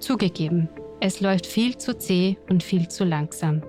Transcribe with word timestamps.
Zugegeben, 0.00 0.68
es 1.00 1.20
läuft 1.20 1.46
viel 1.46 1.76
zu 1.76 1.96
zäh 1.96 2.36
und 2.48 2.62
viel 2.62 2.88
zu 2.88 3.04
langsam. 3.04 3.62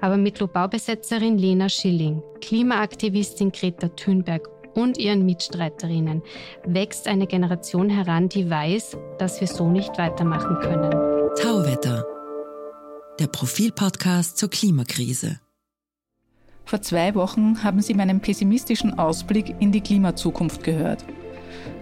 Aber 0.00 0.16
mit 0.16 0.38
Lobaubesetzerin 0.38 1.36
Lena 1.36 1.68
Schilling, 1.68 2.22
Klimaaktivistin 2.40 3.50
Greta 3.50 3.88
Thunberg 3.88 4.48
und 4.74 4.96
ihren 4.98 5.26
Mitstreiterinnen 5.26 6.22
wächst 6.64 7.08
eine 7.08 7.26
Generation 7.26 7.90
heran, 7.90 8.28
die 8.28 8.48
weiß, 8.48 8.96
dass 9.18 9.40
wir 9.40 9.48
so 9.48 9.68
nicht 9.68 9.98
weitermachen 9.98 10.58
können. 10.60 10.92
Tauwetter, 11.40 12.06
der 13.18 13.26
Profilpodcast 13.26 14.38
zur 14.38 14.50
Klimakrise. 14.50 15.40
Vor 16.64 16.82
zwei 16.82 17.14
Wochen 17.14 17.64
haben 17.64 17.80
Sie 17.80 17.94
meinen 17.94 18.20
pessimistischen 18.20 18.98
Ausblick 18.98 19.54
in 19.58 19.72
die 19.72 19.80
Klimazukunft 19.80 20.62
gehört. 20.62 21.04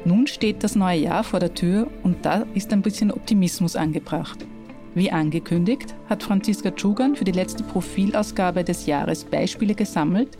Nun 0.06 0.28
steht 0.28 0.62
das 0.62 0.76
neue 0.76 1.00
Jahr 1.00 1.24
vor 1.24 1.40
der 1.40 1.52
Tür 1.52 1.90
und 2.04 2.24
da 2.24 2.46
ist 2.54 2.72
ein 2.72 2.80
bisschen 2.80 3.10
Optimismus 3.10 3.74
angebracht. 3.74 4.46
Wie 4.94 5.10
angekündigt, 5.10 5.96
hat 6.08 6.22
Franziska 6.22 6.70
Tschugan 6.70 7.16
für 7.16 7.24
die 7.24 7.32
letzte 7.32 7.64
Profilausgabe 7.64 8.62
des 8.62 8.86
Jahres 8.86 9.24
Beispiele 9.24 9.74
gesammelt, 9.74 10.38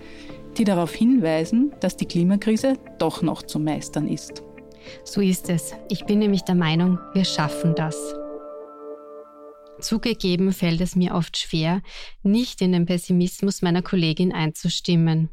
die 0.57 0.63
darauf 0.63 0.95
hinweisen, 0.95 1.75
dass 1.81 1.97
die 1.97 2.07
Klimakrise 2.07 2.75
doch 2.99 3.23
noch 3.23 3.43
zu 3.43 3.59
meistern 3.59 4.07
ist. 4.07 4.45
So 5.03 5.21
ist 5.21 5.51
es. 5.51 5.75
Ich 5.91 6.05
bin 6.05 6.21
nämlich 6.21 6.43
der 6.43 6.55
Meinung, 6.55 7.01
wir 7.13 7.25
schaffen 7.25 7.75
das. 7.75 7.97
Zugegeben 9.81 10.53
fällt 10.53 10.81
es 10.81 10.95
mir 10.95 11.13
oft 11.13 11.37
schwer, 11.37 11.83
nicht 12.23 12.63
in 12.63 12.71
den 12.71 12.87
Pessimismus 12.87 13.63
meiner 13.63 13.83
Kollegin 13.83 14.33
einzustimmen. 14.33 15.29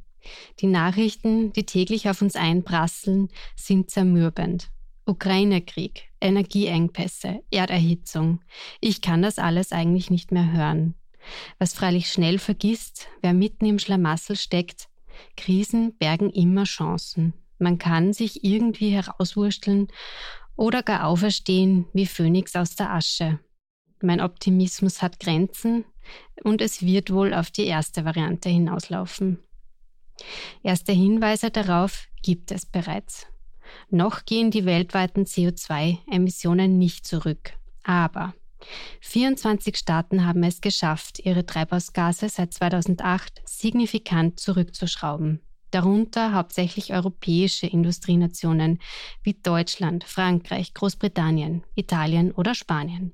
Die 0.59 0.68
Nachrichten, 0.68 1.54
die 1.54 1.66
täglich 1.66 2.09
auf 2.09 2.22
uns 2.22 2.36
einprasseln, 2.36 3.30
sind 3.55 3.90
zermürbend. 3.90 4.70
Ukraine-Krieg, 5.05 6.09
Energieengpässe, 6.22 7.41
Erderhitzung. 7.52 8.40
Ich 8.80 9.02
kann 9.02 9.22
das 9.22 9.38
alles 9.38 9.72
eigentlich 9.72 10.09
nicht 10.09 10.31
mehr 10.31 10.52
hören. 10.54 10.95
Was 11.59 11.73
freilich 11.73 12.08
schnell 12.12 12.39
vergisst, 12.39 13.08
wer 13.22 13.34
mitten 13.34 13.66
im 13.66 13.80
Schlamassel 13.80 14.36
steckt, 14.36 14.88
Krisen 15.36 15.97
bergen 15.97 16.30
immer 16.30 16.64
Chancen. 16.64 17.34
Man 17.59 17.78
kann 17.78 18.14
sich 18.14 18.44
irgendwie 18.44 18.90
herauswursteln 18.90 19.88
oder 20.56 20.84
gar 20.84 21.06
auferstehen 21.06 21.86
wie 21.94 22.06
Phönix 22.06 22.56
aus 22.56 22.75
der 22.75 22.92
Asche. 22.92 23.40
Mein 24.02 24.22
Optimismus 24.22 25.02
hat 25.02 25.19
Grenzen 25.19 25.86
und 26.44 26.62
es 26.62 26.81
wird 26.81 27.12
wohl 27.12 27.34
auf 27.34 27.52
die 27.52 27.66
erste 27.66 28.06
Variante 28.06 28.50
hinauslaufen. 28.50 29.40
Erste 30.61 30.92
Hinweise 30.92 31.52
darauf 31.52 32.08
gibt 32.22 32.52
es 32.52 32.66
bereits. 32.66 33.28
Noch 33.89 34.25
gehen 34.25 34.52
die 34.52 34.66
weltweiten 34.66 35.25
CO2-Emissionen 35.25 36.78
nicht 36.78 37.06
zurück. 37.06 37.53
Aber 37.83 38.34
24 39.02 39.75
Staaten 39.75 40.25
haben 40.25 40.44
es 40.44 40.61
geschafft, 40.61 41.19
ihre 41.19 41.45
Treibhausgase 41.45 42.30
seit 42.30 42.53
2008 42.53 43.41
signifikant 43.45 44.39
zurückzuschrauben. 44.39 45.41
Darunter 45.72 46.34
hauptsächlich 46.34 46.94
europäische 46.94 47.66
Industrienationen 47.66 48.80
wie 49.23 49.34
Deutschland, 49.34 50.03
Frankreich, 50.03 50.73
Großbritannien, 50.73 51.64
Italien 51.75 52.31
oder 52.31 52.53
Spanien. 52.53 53.14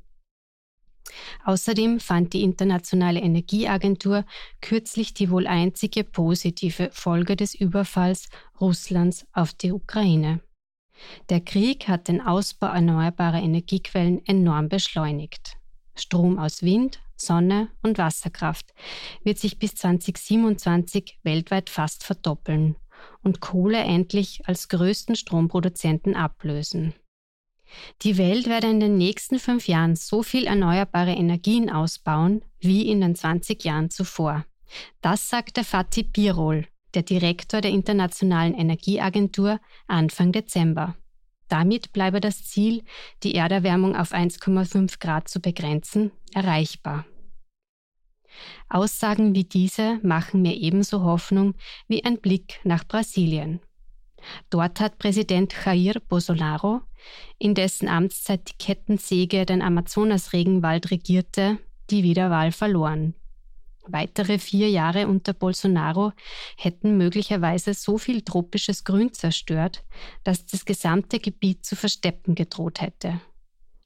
Außerdem 1.45 1.99
fand 1.99 2.33
die 2.33 2.43
Internationale 2.43 3.19
Energieagentur 3.19 4.25
kürzlich 4.61 5.13
die 5.13 5.29
wohl 5.29 5.47
einzige 5.47 6.03
positive 6.03 6.89
Folge 6.91 7.35
des 7.35 7.55
Überfalls 7.55 8.29
Russlands 8.59 9.25
auf 9.33 9.53
die 9.53 9.71
Ukraine. 9.71 10.41
Der 11.29 11.41
Krieg 11.41 11.87
hat 11.87 12.07
den 12.07 12.21
Ausbau 12.21 12.67
erneuerbarer 12.67 13.41
Energiequellen 13.41 14.25
enorm 14.25 14.69
beschleunigt. 14.69 15.57
Strom 15.95 16.39
aus 16.39 16.61
Wind, 16.63 16.99
Sonne 17.15 17.69
und 17.81 17.97
Wasserkraft 17.97 18.73
wird 19.23 19.37
sich 19.37 19.59
bis 19.59 19.75
2027 19.75 21.19
weltweit 21.23 21.69
fast 21.69 22.03
verdoppeln 22.03 22.75
und 23.21 23.41
Kohle 23.41 23.79
endlich 23.79 24.41
als 24.45 24.69
größten 24.69 25.15
Stromproduzenten 25.15 26.15
ablösen. 26.15 26.93
Die 28.01 28.17
Welt 28.17 28.47
werde 28.47 28.69
in 28.69 28.79
den 28.79 28.97
nächsten 28.97 29.39
fünf 29.39 29.67
Jahren 29.67 29.95
so 29.95 30.23
viel 30.23 30.45
erneuerbare 30.45 31.13
Energien 31.13 31.69
ausbauen 31.69 32.41
wie 32.59 32.89
in 32.89 33.01
den 33.01 33.15
20 33.15 33.63
Jahren 33.63 33.89
zuvor. 33.89 34.45
Das 35.01 35.29
sagte 35.29 35.63
Fatih 35.63 36.03
Birol, 36.03 36.67
der 36.93 37.03
Direktor 37.03 37.61
der 37.61 37.71
Internationalen 37.71 38.53
Energieagentur, 38.53 39.59
Anfang 39.87 40.31
Dezember. 40.31 40.95
Damit 41.47 41.93
bleibe 41.93 42.21
das 42.21 42.45
Ziel, 42.45 42.83
die 43.23 43.35
Erderwärmung 43.35 43.95
auf 43.95 44.13
1,5 44.13 44.99
Grad 44.99 45.27
zu 45.27 45.39
begrenzen, 45.39 46.11
erreichbar. 46.33 47.05
Aussagen 48.69 49.33
wie 49.33 49.43
diese 49.43 49.99
machen 50.03 50.43
mir 50.43 50.55
ebenso 50.55 51.01
Hoffnung 51.03 51.55
wie 51.87 52.05
ein 52.05 52.19
Blick 52.19 52.59
nach 52.63 52.87
Brasilien. 52.87 53.59
Dort 54.49 54.79
hat 54.79 54.97
Präsident 54.97 55.53
Jair 55.65 55.99
Bolsonaro, 56.07 56.81
in 57.37 57.55
dessen 57.55 57.87
Amtszeit 57.87 58.49
die 58.49 58.57
Kettensäge 58.57 59.45
den 59.45 59.61
Amazonas-Regenwald 59.61 60.91
regierte, 60.91 61.57
die 61.89 62.03
Wiederwahl 62.03 62.51
verloren. 62.51 63.15
Weitere 63.87 64.37
vier 64.37 64.69
Jahre 64.69 65.07
unter 65.07 65.33
Bolsonaro 65.33 66.11
hätten 66.57 66.97
möglicherweise 66.97 67.73
so 67.73 67.97
viel 67.97 68.21
tropisches 68.21 68.83
Grün 68.83 69.13
zerstört, 69.13 69.83
dass 70.23 70.45
das 70.45 70.65
gesamte 70.65 71.19
Gebiet 71.19 71.65
zu 71.65 71.75
versteppen 71.75 72.35
gedroht 72.35 72.81
hätte. 72.81 73.19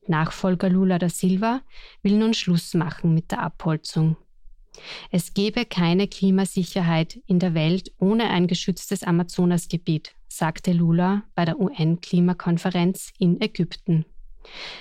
Nachfolger 0.08 0.70
Lula 0.70 1.00
da 1.00 1.08
Silva 1.08 1.62
will 2.02 2.18
nun 2.18 2.34
Schluss 2.34 2.74
machen 2.74 3.14
mit 3.14 3.32
der 3.32 3.42
Abholzung. 3.42 4.18
Es 5.12 5.34
gebe 5.34 5.66
keine 5.66 6.08
Klimasicherheit 6.08 7.20
in 7.28 7.40
der 7.40 7.54
Welt 7.54 7.94
ohne 8.00 8.30
ein 8.30 8.48
geschütztes 8.48 9.04
Amazonasgebiet, 9.04 10.16
sagte 10.38 10.72
Lula 10.72 11.24
bei 11.36 11.46
der 11.46 11.60
UN-Klimakonferenz 11.60 13.12
in 13.20 13.40
Ägypten. 13.42 14.06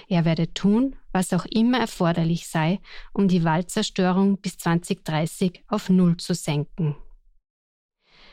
Er 0.08 0.24
werde 0.24 0.52
tun, 0.52 0.96
was 1.12 1.32
auch 1.32 1.44
immer 1.46 1.78
erforderlich 1.78 2.48
sei, 2.48 2.80
um 3.12 3.28
die 3.28 3.44
Waldzerstörung 3.44 4.38
bis 4.38 4.58
2030 4.58 5.62
auf 5.68 5.88
Null 5.88 6.16
zu 6.16 6.34
senken. 6.34 6.96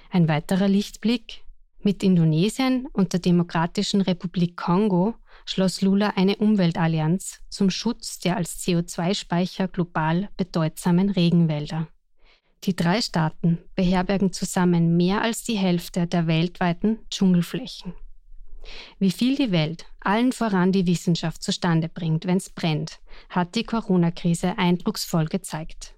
Ein 0.10 0.28
weiterer 0.28 0.68
Lichtblick. 0.68 1.44
Mit 1.82 2.04
Indonesien 2.04 2.88
und 2.92 3.14
der 3.14 3.22
Demokratischen 3.22 4.02
Republik 4.02 4.58
Kongo 4.58 5.16
schloss 5.46 5.82
Lula 5.82 6.14
eine 6.18 6.36
Umweltallianz 6.36 7.40
zum 7.50 7.70
Schutz 7.70 8.20
der 8.20 8.36
als 8.36 8.60
CO2-Speicher 8.60 9.70
global 9.70 10.30
bedeutsamen 10.36 11.10
Regenwälder. 11.10 11.88
Die 12.66 12.76
drei 12.76 13.02
Staaten 13.02 13.60
beherbergen 13.76 14.34
zusammen 14.34 14.98
mehr 14.98 15.22
als 15.22 15.44
die 15.44 15.58
Hälfte 15.58 16.08
der 16.08 16.28
weltweiten 16.28 17.00
Dschungelflächen. 17.10 17.94
Wie 19.00 19.12
viel 19.12 19.36
die 19.36 19.52
Welt, 19.52 19.86
allen 20.02 20.32
voran 20.32 20.72
die 20.72 20.86
Wissenschaft, 20.86 21.42
zustande 21.42 21.88
bringt, 21.90 22.26
wenn 22.26 22.38
es 22.38 22.50
brennt, 22.50 23.00
hat 23.30 23.56
die 23.56 23.64
Corona-Krise 23.64 24.58
eindrucksvoll 24.58 25.26
gezeigt. 25.26 25.96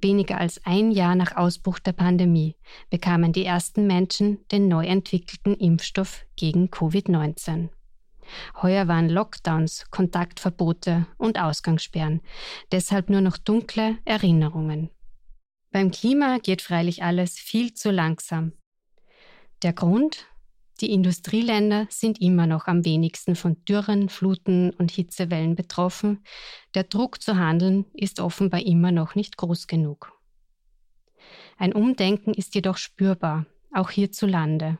Weniger 0.00 0.38
als 0.38 0.64
ein 0.64 0.90
Jahr 0.90 1.14
nach 1.14 1.36
Ausbruch 1.36 1.78
der 1.78 1.92
Pandemie 1.92 2.56
bekamen 2.88 3.32
die 3.32 3.44
ersten 3.44 3.86
Menschen 3.86 4.38
den 4.50 4.66
neu 4.68 4.86
entwickelten 4.86 5.54
Impfstoff 5.54 6.24
gegen 6.36 6.68
Covid-19. 6.68 7.68
Heuer 8.62 8.88
waren 8.88 9.08
Lockdowns, 9.08 9.90
Kontaktverbote 9.90 11.06
und 11.18 11.38
Ausgangssperren, 11.38 12.20
deshalb 12.72 13.10
nur 13.10 13.20
noch 13.20 13.38
dunkle 13.38 13.98
Erinnerungen. 14.04 14.90
Beim 15.70 15.90
Klima 15.90 16.38
geht 16.38 16.62
freilich 16.62 17.02
alles 17.02 17.38
viel 17.38 17.74
zu 17.74 17.90
langsam. 17.90 18.52
Der 19.62 19.72
Grund? 19.72 20.26
Die 20.80 20.92
Industrieländer 20.92 21.88
sind 21.90 22.20
immer 22.20 22.46
noch 22.46 22.68
am 22.68 22.84
wenigsten 22.84 23.34
von 23.34 23.64
Dürren, 23.64 24.08
Fluten 24.08 24.70
und 24.70 24.92
Hitzewellen 24.92 25.56
betroffen. 25.56 26.24
Der 26.74 26.84
Druck 26.84 27.20
zu 27.20 27.36
handeln 27.36 27.84
ist 27.94 28.20
offenbar 28.20 28.64
immer 28.64 28.92
noch 28.92 29.16
nicht 29.16 29.36
groß 29.36 29.66
genug. 29.66 30.12
Ein 31.58 31.72
Umdenken 31.72 32.32
ist 32.32 32.54
jedoch 32.54 32.76
spürbar, 32.76 33.46
auch 33.72 33.90
hierzulande. 33.90 34.78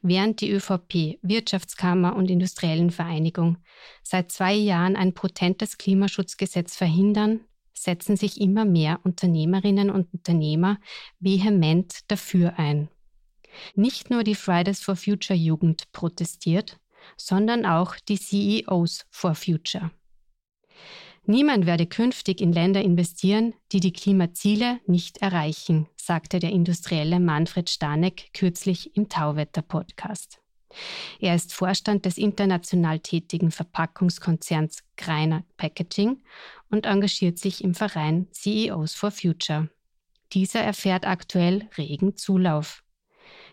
Während 0.00 0.40
die 0.40 0.50
ÖVP, 0.50 1.18
Wirtschaftskammer 1.20 2.16
und 2.16 2.30
Industriellen 2.30 2.90
Vereinigung 2.90 3.58
seit 4.02 4.32
zwei 4.32 4.54
Jahren 4.54 4.96
ein 4.96 5.12
potentes 5.12 5.76
Klimaschutzgesetz 5.76 6.74
verhindern, 6.76 7.40
setzen 7.78 8.16
sich 8.16 8.40
immer 8.40 8.64
mehr 8.64 9.00
Unternehmerinnen 9.04 9.90
und 9.90 10.12
Unternehmer 10.12 10.78
vehement 11.20 12.00
dafür 12.08 12.58
ein. 12.58 12.88
Nicht 13.74 14.10
nur 14.10 14.24
die 14.24 14.34
Fridays 14.34 14.80
for 14.80 14.96
Future 14.96 15.38
Jugend 15.38 15.90
protestiert, 15.92 16.78
sondern 17.16 17.64
auch 17.64 17.96
die 18.08 18.18
CEOs 18.18 19.06
for 19.10 19.34
Future. 19.34 19.90
Niemand 21.28 21.66
werde 21.66 21.86
künftig 21.86 22.40
in 22.40 22.52
Länder 22.52 22.82
investieren, 22.82 23.54
die 23.72 23.80
die 23.80 23.92
Klimaziele 23.92 24.80
nicht 24.86 25.18
erreichen, 25.18 25.88
sagte 25.96 26.38
der 26.38 26.50
Industrielle 26.50 27.18
Manfred 27.18 27.68
Stanek 27.68 28.32
kürzlich 28.32 28.96
im 28.96 29.08
Tauwetter-Podcast. 29.08 30.40
Er 31.20 31.34
ist 31.34 31.52
Vorstand 31.52 32.04
des 32.04 32.18
international 32.18 32.98
tätigen 32.98 33.50
Verpackungskonzerns 33.50 34.82
Greiner 34.96 35.44
Packaging 35.56 36.22
und 36.70 36.86
engagiert 36.86 37.38
sich 37.38 37.62
im 37.62 37.74
Verein 37.74 38.28
CEOs 38.32 38.94
for 38.94 39.10
Future. 39.10 39.68
Dieser 40.32 40.60
erfährt 40.60 41.06
aktuell 41.06 41.68
regen 41.78 42.16
Zulauf. 42.16 42.82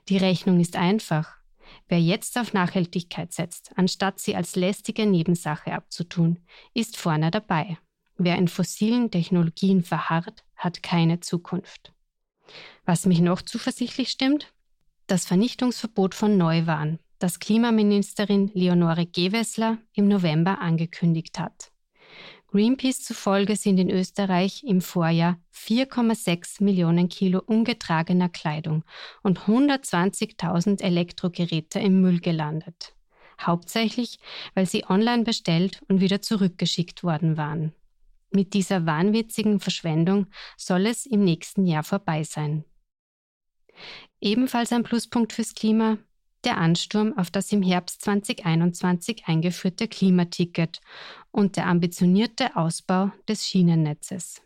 Die 0.10 0.18
Rechnung 0.18 0.60
ist 0.60 0.76
einfach. 0.76 1.38
Wer 1.88 2.02
jetzt 2.02 2.38
auf 2.38 2.54
Nachhaltigkeit 2.54 3.34
setzt, 3.34 3.72
anstatt 3.76 4.20
sie 4.20 4.36
als 4.36 4.56
lästige 4.56 5.06
Nebensache 5.06 5.74
abzutun, 5.74 6.40
ist 6.74 6.98
vorne 6.98 7.32
dabei. 7.32 7.78
Wer 8.18 8.38
in 8.38 8.48
fossilen 8.48 9.12
Technologien 9.12 9.84
verharrt, 9.84 10.44
hat 10.56 10.84
keine 10.84 11.20
Zukunft. 11.20 11.94
Was 12.86 13.06
mich 13.06 13.22
noch 13.22 13.42
zuversichtlich 13.42 14.10
stimmt? 14.10 14.54
Das 15.08 15.26
Vernichtungsverbot 15.26 16.16
von 16.16 16.38
Neuwaren, 16.38 17.00
das 17.24 17.40
Klimaministerin 17.40 18.52
Leonore 18.54 19.06
Gewessler 19.06 19.78
im 19.94 20.10
November 20.10 20.60
angekündigt 20.60 21.40
hat. 21.40 21.72
Greenpeace 22.48 23.02
zufolge 23.02 23.56
sind 23.56 23.78
in 23.78 23.90
Österreich 23.90 24.66
im 24.66 24.82
Vorjahr 24.82 25.40
4,6 25.56 26.62
Millionen 26.62 27.08
Kilo 27.08 27.40
ungetragener 27.40 28.28
Kleidung 28.28 28.84
und 29.22 29.40
120.000 29.40 30.84
Elektrogeräte 30.84 31.80
im 31.80 32.02
Müll 32.02 32.20
gelandet. 32.20 32.94
Hauptsächlich, 33.40 34.20
weil 34.54 34.66
sie 34.66 34.84
online 34.90 35.24
bestellt 35.24 35.82
und 35.88 36.02
wieder 36.02 36.22
zurückgeschickt 36.22 37.06
worden 37.06 37.38
waren. 37.38 37.72
Mit 38.32 38.54
dieser 38.54 38.86
wahnwitzigen 38.86 39.62
Verschwendung 39.62 40.28
soll 40.58 40.88
es 40.88 41.06
im 41.06 41.24
nächsten 41.24 41.66
Jahr 41.66 41.84
vorbei 41.84 42.24
sein. 42.24 42.66
Ebenfalls 44.20 44.74
ein 44.74 44.84
Pluspunkt 44.84 45.32
fürs 45.32 45.54
Klima 45.54 46.00
der 46.46 46.58
Ansturm 46.58 47.18
auf 47.18 47.32
das 47.32 47.52
im 47.52 47.62
Herbst 47.62 48.02
2021 48.02 49.26
eingeführte 49.26 49.88
Klimaticket 49.88 50.82
und 51.32 51.58
der 51.58 51.68
ambitionierte 51.68 52.56
Ausbau 52.56 53.12
des 53.28 53.48
Schienennetzes. 53.48 54.42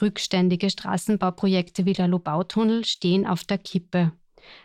Rückständige 0.00 0.70
Straßenbauprojekte 0.70 1.84
wie 1.84 1.92
der 1.92 2.08
Lobautunnel 2.08 2.84
stehen 2.84 3.26
auf 3.26 3.44
der 3.44 3.58
Kippe. 3.58 4.12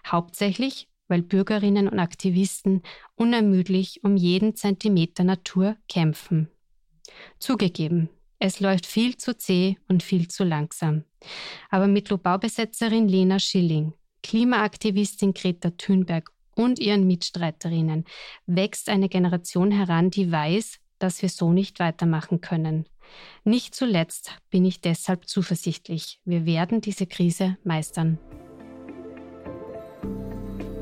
Hauptsächlich, 0.05 0.87
weil 1.07 1.21
Bürgerinnen 1.21 1.87
und 1.87 1.99
Aktivisten 1.99 2.81
unermüdlich 3.15 4.03
um 4.03 4.17
jeden 4.17 4.55
Zentimeter 4.55 5.23
Natur 5.23 5.75
kämpfen. 5.87 6.49
Zugegeben, 7.39 8.09
es 8.39 8.59
läuft 8.59 8.85
viel 8.85 9.17
zu 9.17 9.37
zäh 9.37 9.77
und 9.87 10.01
viel 10.01 10.27
zu 10.29 10.43
langsam. 10.43 11.03
Aber 11.69 11.87
mit 11.87 12.09
Lobaubesetzerin 12.09 13.07
Lena 13.07 13.39
Schilling, 13.39 13.93
Klimaaktivistin 14.23 15.33
Greta 15.33 15.71
Thunberg 15.71 16.31
und 16.59 16.77
ihren 16.77 17.07
Mitstreiterinnen 17.07 18.03
wächst 18.45 18.89
eine 18.89 19.07
Generation 19.07 19.71
heran, 19.71 20.09
die 20.09 20.29
weiß, 20.29 20.79
dass 20.99 21.21
wir 21.21 21.29
so 21.29 21.53
nicht 21.53 21.79
weitermachen 21.79 22.41
können. 22.41 22.85
Nicht 23.45 23.73
zuletzt 23.73 24.33
bin 24.49 24.65
ich 24.65 24.81
deshalb 24.81 25.29
zuversichtlich. 25.29 26.19
Wir 26.25 26.45
werden 26.45 26.81
diese 26.81 27.07
Krise 27.07 27.57
meistern. 27.63 28.19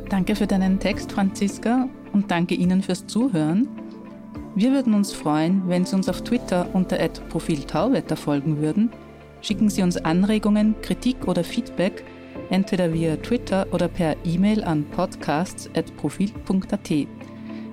Danke 0.10 0.36
für 0.36 0.48
deinen 0.48 0.80
Text, 0.80 1.12
Franziska, 1.12 1.88
und 2.12 2.32
danke 2.32 2.56
Ihnen 2.56 2.82
fürs 2.82 3.06
Zuhören. 3.06 3.68
Wir 4.56 4.72
würden 4.72 4.96
uns 4.96 5.14
freuen, 5.14 5.70
wenn 5.70 5.86
Sie 5.86 5.96
uns 5.96 6.10
auf 6.10 6.24
Twitter 6.24 6.74
unter 6.74 6.98
Profil 7.30 7.64
Tauwetter 7.66 8.16
folgen 8.16 8.58
würden. 8.58 8.92
Schicken 9.42 9.70
Sie 9.70 9.84
uns 9.84 9.96
Anregungen, 9.98 10.82
Kritik 10.82 11.28
oder 11.28 11.44
Feedback– 11.44 12.04
entweder 12.50 12.94
via 12.94 13.16
Twitter 13.18 13.68
oder 13.72 13.88
per 13.88 14.16
E-Mail 14.26 14.64
an 14.64 14.86
podcasts.profil.at. 14.86 16.92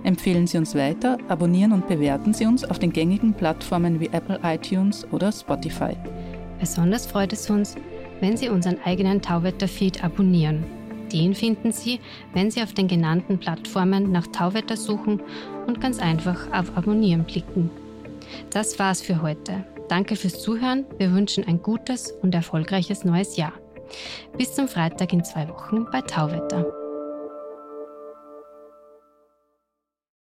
Empfehlen 0.05 0.47
Sie 0.47 0.59
uns 0.59 0.75
weiter, 0.75 1.17
abonnieren 1.29 1.73
und 1.73 1.89
bewerten 1.89 2.35
Sie 2.35 2.45
uns 2.45 2.65
auf 2.65 2.79
den 2.79 2.93
gängigen 2.93 3.33
Plattformen 3.33 4.01
wie 4.01 4.09
Apple 4.09 4.39
iTunes 4.43 5.07
oder 5.13 5.33
Spotify. 5.33 5.97
Besonders 6.61 7.07
freut 7.07 7.33
es 7.33 7.49
uns, 7.49 7.77
wenn 8.21 8.37
Sie 8.37 8.51
unseren 8.51 8.77
eigenen 8.85 9.23
Tauwetter-Feed 9.23 10.05
abonnieren. 10.05 10.65
Den 11.13 11.35
finden 11.35 11.73
Sie, 11.73 12.01
wenn 12.33 12.51
Sie 12.51 12.63
auf 12.63 12.75
den 12.75 12.89
genannten 12.89 13.39
Plattformen 13.39 14.13
nach 14.13 14.27
Tauwetter 14.27 14.77
suchen 14.77 15.23
und 15.67 15.81
ganz 15.81 15.99
einfach 15.99 16.53
auf 16.53 16.77
Abonnieren 16.77 17.27
klicken. 17.27 17.71
Das 18.51 18.79
war's 18.79 19.01
für 19.01 19.23
heute. 19.23 19.65
Danke 19.89 20.17
fürs 20.17 20.41
Zuhören. 20.41 20.85
Wir 20.99 21.13
wünschen 21.13 21.45
ein 21.45 21.63
gutes 21.63 22.13
und 22.23 22.35
erfolgreiches 22.35 23.05
neues 23.05 23.37
Jahr. 23.37 23.53
Bis 24.37 24.55
zum 24.55 24.69
Freitag 24.69 25.13
in 25.13 25.25
zwei 25.25 25.49
Wochen 25.49 25.87
bei 25.91 26.01
Tauwetter. 26.01 26.84